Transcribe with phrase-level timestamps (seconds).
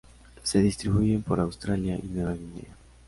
[0.41, 2.73] Se distribuyen por Australia y Nueva Guinea.